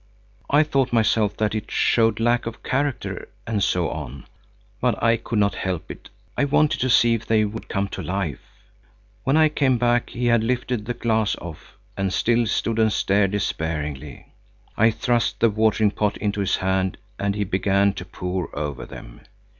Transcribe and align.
I 0.49 0.63
thought 0.63 0.91
myself 0.91 1.37
that 1.37 1.53
it 1.53 1.69
showed 1.69 2.19
lack 2.19 2.47
of 2.47 2.63
character 2.63 3.27
and 3.45 3.63
so 3.63 3.87
on, 3.91 4.25
but 4.79 4.97
I 5.03 5.15
could 5.15 5.37
not 5.37 5.53
help 5.53 5.91
it. 5.91 6.09
I 6.35 6.43
wanted 6.45 6.79
to 6.81 6.89
see 6.89 7.13
if 7.13 7.27
they 7.27 7.45
would 7.45 7.69
come 7.69 7.87
to 7.89 8.01
life. 8.01 8.41
When 9.25 9.37
I 9.37 9.47
came 9.47 9.77
back, 9.77 10.09
he 10.09 10.25
had 10.25 10.43
lifted 10.43 10.85
the 10.85 10.95
glass 10.95 11.35
off 11.35 11.77
and 11.95 12.11
still 12.11 12.47
stood 12.47 12.79
and 12.79 12.91
stared 12.91 13.29
despairingly. 13.29 14.33
I 14.75 14.89
thrust 14.89 15.39
the 15.39 15.51
watering 15.51 15.91
pot 15.91 16.17
into 16.17 16.39
his 16.39 16.55
hand, 16.55 16.97
and 17.19 17.35
he 17.35 17.43
began 17.43 17.93
to 17.93 18.03
pour 18.03 18.49
over 18.57 18.87
them. 18.87 19.21